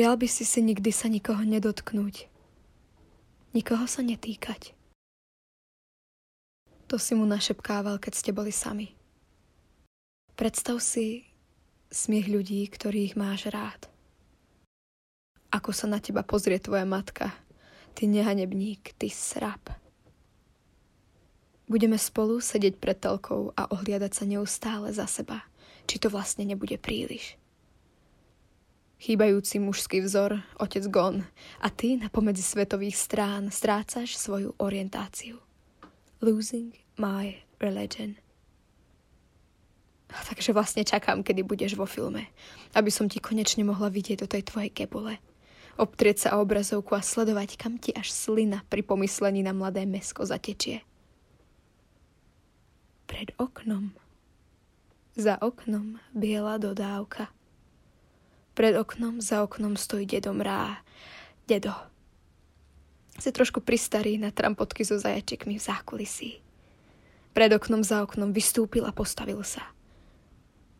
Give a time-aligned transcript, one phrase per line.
[0.00, 2.24] Prial by si si nikdy sa nikoho nedotknúť.
[3.52, 4.72] Nikoho sa netýkať.
[6.88, 8.96] To si mu našepkával, keď ste boli sami.
[10.40, 11.28] Predstav si
[11.92, 13.92] smiech ľudí, ktorých máš rád.
[15.52, 17.36] Ako sa na teba pozrie tvoja matka.
[17.92, 19.68] Ty nehanebník, ty srap.
[21.68, 25.44] Budeme spolu sedieť pred telkou a ohliadať sa neustále za seba,
[25.84, 27.36] či to vlastne nebude príliš.
[29.00, 31.24] Chýbajúci mužský vzor, otec Gon,
[31.64, 35.40] a ty na pomedzi svetových strán strácaš svoju orientáciu.
[36.20, 38.20] Losing my religion.
[40.12, 42.28] Takže vlastne čakám, kedy budeš vo filme,
[42.76, 45.16] aby som ti konečne mohla vidieť do tej tvojej kebule–
[45.80, 50.28] obtrieť sa o obrazovku a sledovať, kam ti až slina pri pomyslení na mladé mesko
[50.28, 50.84] zatečie.
[53.08, 53.96] Pred oknom.
[55.16, 57.32] Za oknom biela dodávka.
[58.60, 60.84] Pred oknom, za oknom stojí dedo Mrá.
[61.48, 61.72] Dedo.
[63.16, 66.44] Si trošku pristarý na trampotky so zajačikmi v zákulisí.
[67.32, 69.64] Pred oknom, za oknom vystúpil a postavil sa.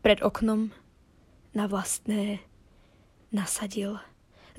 [0.04, 0.76] Pred oknom
[1.56, 2.44] na vlastné
[3.32, 3.96] nasadil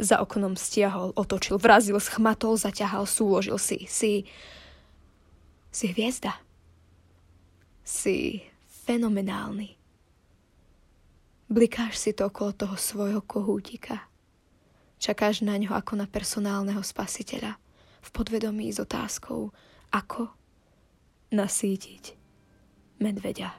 [0.01, 3.85] za oknom stiahol, otočil, vrazil, schmatol, zaťahal, súložil si.
[3.85, 4.25] Si...
[5.69, 6.41] Si hviezda.
[7.85, 8.41] Si
[8.89, 9.80] fenomenálny.
[11.51, 14.07] Blikáš si to okolo toho svojho kohútika.
[15.03, 17.59] Čakáš na ňo ako na personálneho spasiteľa.
[17.99, 19.51] V podvedomí s otázkou,
[19.91, 20.31] ako
[21.35, 22.15] nasítiť
[23.03, 23.51] medveďa.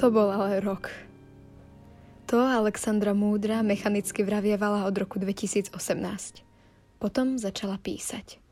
[0.00, 0.88] To bol ale rok.
[2.32, 5.76] To Alexandra Múdra mechanicky vravievala od roku 2018.
[6.96, 8.43] Potom začala písať.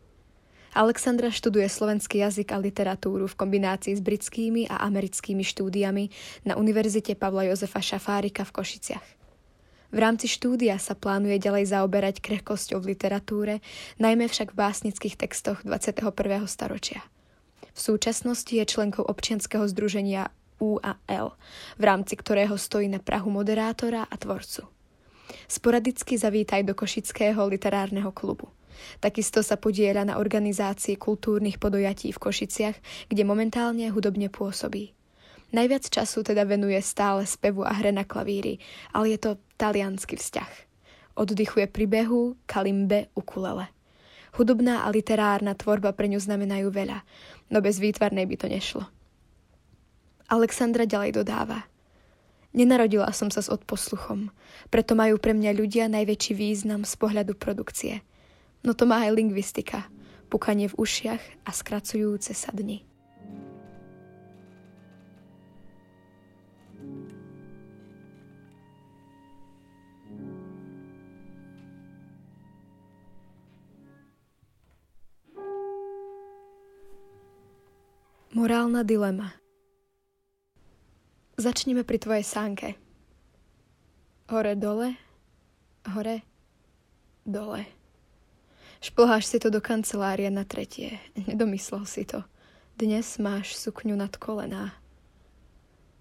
[0.72, 6.08] Alexandra študuje slovenský jazyk a literatúru v kombinácii s britskými a americkými štúdiami
[6.48, 9.06] na Univerzite Pavla Jozefa Šafárika v Košiciach.
[9.92, 13.54] V rámci štúdia sa plánuje ďalej zaoberať krehkosťou v literatúre,
[14.00, 16.08] najmä však v básnických textoch 21.
[16.48, 17.04] storočia.
[17.76, 21.36] V súčasnosti je členkou občianskeho združenia U a L,
[21.76, 24.64] v rámci ktorého stojí na prahu moderátora a tvorcu.
[25.52, 28.48] Sporadicky zavítaj do Košického literárneho klubu.
[29.00, 32.76] Takisto sa podieľa na organizácii kultúrnych podojatí v Košiciach,
[33.08, 34.92] kde momentálne hudobne pôsobí.
[35.52, 38.56] Najviac času teda venuje stále spevu a hre na klavíri,
[38.96, 40.52] ale je to talianský vzťah.
[41.12, 43.68] Oddychuje pri behu, kalimbe, ukulele.
[44.32, 47.04] Hudobná a literárna tvorba pre ňu znamenajú veľa,
[47.52, 48.88] no bez výtvarnej by to nešlo.
[50.32, 51.68] Alexandra ďalej dodáva.
[52.56, 54.32] Nenarodila som sa s odposluchom,
[54.72, 58.00] preto majú pre mňa ľudia najväčší význam z pohľadu produkcie.
[58.62, 59.90] No to má aj lingvistika,
[60.30, 62.86] pukanie v ušiach a skracujúce sa dni.
[78.32, 79.42] Morálna dilema
[81.42, 82.78] Začneme pri tvojej sánke.
[84.30, 84.94] Hore, dole,
[85.90, 86.22] hore,
[87.26, 87.81] dole.
[88.82, 90.98] Šplháš si to do kancelárie na tretie.
[91.14, 92.26] Nedomyslel si to.
[92.74, 94.74] Dnes máš sukňu nad kolená.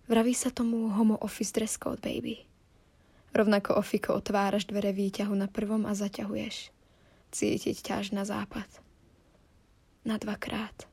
[0.09, 2.41] Vraví sa tomu homo office dress code, baby.
[3.37, 6.73] Rovnako ofiko otváraš dvere výťahu na prvom a zaťahuješ.
[7.29, 8.65] Cítiť ťaž na západ.
[10.01, 10.89] Na dvakrát.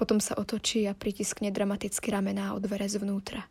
[0.00, 3.44] Potom sa otočí a pritiskne dramaticky ramená o dvere zvnútra.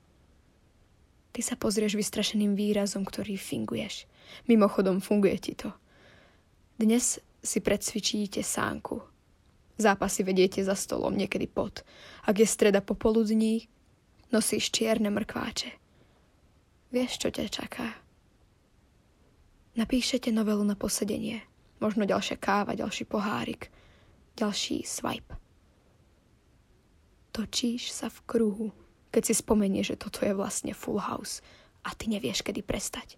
[1.37, 4.09] Ty sa pozrieš vystrašeným výrazom, ktorý finguješ.
[4.49, 5.69] Mimochodom, funguje ti to.
[6.81, 8.99] Dnes si predsvičíte sánku.
[9.77, 11.85] Zápasy vediete za stolom, niekedy pod.
[12.25, 13.69] Ak je streda popoludní,
[14.33, 15.69] nosíš čierne mrkváče.
[16.89, 17.87] Vieš, čo ťa čaká.
[19.75, 21.43] Napíšete novelu na posedenie.
[21.83, 23.67] Možno ďalšia káva, ďalší pohárik,
[24.39, 25.35] ďalší swipe.
[27.35, 28.71] Točíš sa v kruhu
[29.15, 31.39] keď si spomenie, že toto je vlastne full house
[31.87, 33.15] a ty nevieš, kedy prestať.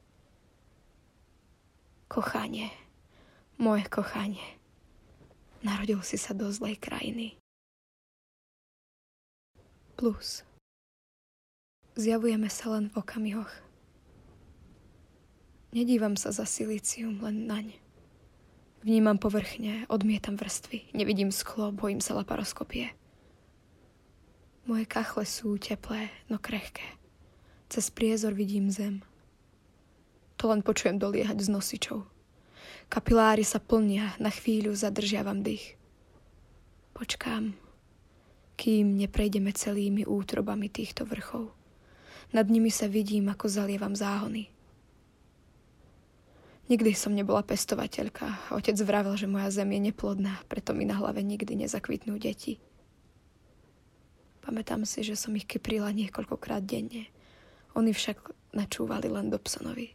[2.06, 2.70] Kochanie,
[3.58, 4.62] moje kochanie,
[5.66, 7.38] narodil si sa do zlej krajiny.
[9.98, 10.46] Plus.
[11.98, 13.50] Zjavujeme sa len v okamihoch.
[15.74, 17.74] Nedívam sa za silícium len naň.
[18.86, 22.94] Vnímam povrchne, odmietam vrstvy, nevidím sklo, bojím sa laparoskopie.
[24.70, 26.86] Moje kachle sú teplé, no krehké.
[27.68, 29.02] Cez priezor vidím zem.
[30.38, 32.06] To len počujem doliehať z nosičov.
[32.88, 35.76] Kapiláry sa plnia, na chvíľu zadržiavam dých.
[36.96, 37.54] Počkám.
[38.58, 41.54] kým neprejdeme celými útrobami týchto vrchov.
[42.34, 44.50] Nad nimi sa vidím, ako zalievam záhony.
[46.68, 48.52] Nikdy som nebola pestovateľka.
[48.52, 52.60] Otec vravel, že moja zem je neplodná, preto mi na hlave nikdy nezakvitnú deti.
[54.44, 57.08] Pamätám si, že som ich kyprila niekoľkokrát denne.
[57.78, 59.94] Oni však načúvali len Dobsonovi.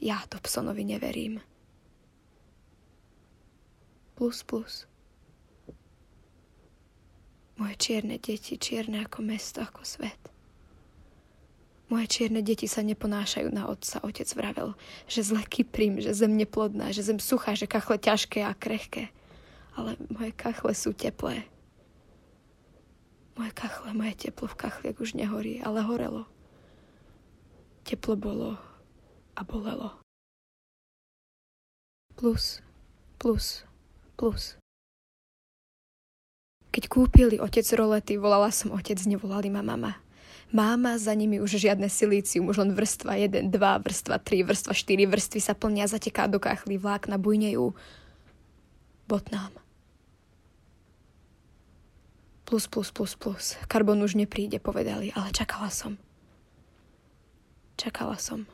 [0.00, 1.42] Ja Dobsonovi neverím.
[4.14, 4.86] Plus, plus.
[7.54, 10.18] Moje čierne deti, čierne ako mesto, ako svet.
[11.86, 14.02] Moje čierne deti sa neponášajú na otca.
[14.02, 14.74] Otec vravel,
[15.06, 19.14] že zle kyprím, že zem neplodná, že zem suchá, že kachle ťažké a krehké.
[19.78, 21.46] Ale moje kachle sú teplé.
[23.34, 26.26] Moje kachle, moje teplo v kachliach už nehorí, ale horelo.
[27.82, 28.58] Teplo bolo
[29.34, 29.98] a bolelo.
[32.14, 32.62] Plus,
[33.18, 33.66] plus,
[34.14, 34.58] plus.
[36.74, 39.94] Keď kúpili otec rolety, volala som otec, nevolali ma mama.
[40.50, 45.06] Máma, za nimi už žiadne silícium, už len vrstva 1, 2, vrstva 3, vrstva 4,
[45.06, 47.74] vrstvy sa plnia, zateká do káchly vlákna, bujnejú
[49.06, 49.50] botnám.
[52.44, 53.44] Plus, plus, plus, plus.
[53.70, 55.96] Karbon už nepríde, povedali, ale čakala som.
[57.78, 58.46] Čakala som.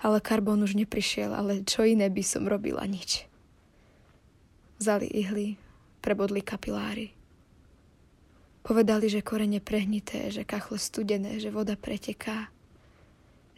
[0.00, 3.29] Ale karbon už neprišiel, ale čo iné by som robila, nič.
[4.80, 5.60] Vzali ihly,
[6.00, 7.12] prebodli kapiláry.
[8.64, 12.48] Povedali, že korene prehnité, že kachle studené, že voda preteká,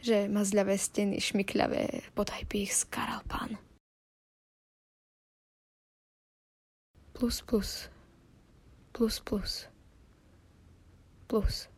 [0.03, 3.55] že mazľavé steny šmykľavé, podaj by ich skaral pán.
[7.15, 7.87] Plus, plus,
[8.91, 9.71] plus, plus,
[11.31, 11.71] plus.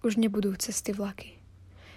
[0.00, 1.39] Už nebudú cesty vlaky.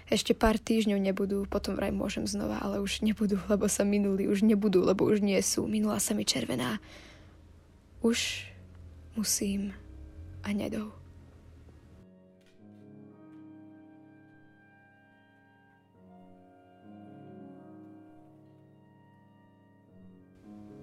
[0.04, 4.44] Ešte pár týždňov nebudú, potom vraj môžem znova, ale už nebudú, lebo sa minuli, už
[4.44, 5.64] nebudú, lebo už nie sú.
[5.64, 6.76] Minula sa mi červená.
[8.04, 8.44] Už
[9.16, 9.72] musím
[10.44, 10.92] a nedou.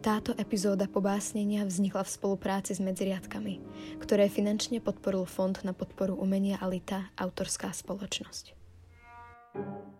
[0.02, 3.62] Táto epizóda pobásnenia vznikla v spolupráci s Medziriadkami,
[4.02, 8.61] ktoré finančne podporil Fond na podporu umenia Alita, autorská spoločnosť.
[9.54, 9.91] thank you